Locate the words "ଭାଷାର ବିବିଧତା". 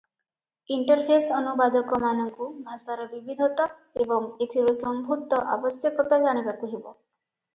2.69-3.67